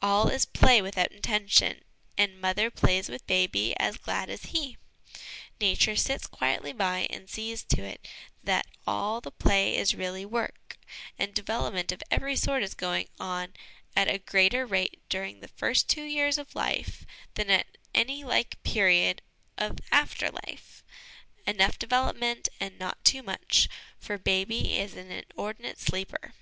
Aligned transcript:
All 0.00 0.28
is 0.28 0.44
play 0.44 0.80
without 0.80 1.10
intention, 1.10 1.82
and 2.16 2.40
mother 2.40 2.70
plays 2.70 3.08
with 3.08 3.26
baby 3.26 3.76
as 3.80 3.96
glad 3.96 4.30
as 4.30 4.44
he. 4.52 4.76
Nature 5.60 5.96
sits 5.96 6.28
quietly 6.28 6.72
by 6.72 7.08
and 7.10 7.28
sees 7.28 7.64
to 7.64 7.82
it 7.82 8.06
that 8.44 8.68
all 8.86 9.20
the 9.20 9.32
play 9.32 9.74
is 9.76 9.92
really 9.96 10.24
work; 10.24 10.78
and 11.18 11.34
development 11.34 11.90
of 11.90 12.04
every 12.08 12.36
sort 12.36 12.62
is 12.62 12.74
going 12.74 13.08
on 13.18 13.52
at 13.96 14.06
a 14.06 14.18
greater 14.18 14.64
rate 14.64 15.02
during 15.08 15.40
the 15.40 15.48
first 15.48 15.88
two 15.88 16.04
years 16.04 16.38
of 16.38 16.54
life 16.54 17.04
than 17.34 17.50
at 17.50 17.76
any 17.96 18.22
like 18.22 18.62
period 18.62 19.22
of 19.58 19.78
after 19.90 20.30
life 20.30 20.84
enough 21.48 21.80
development 21.80 22.48
and 22.60 22.78
not 22.78 23.04
too 23.04 23.24
much, 23.24 23.68
for 23.98 24.18
baby 24.18 24.78
is 24.78 24.94
an 24.94 25.10
inordinate 25.10 25.80
sleeper. 25.80 26.32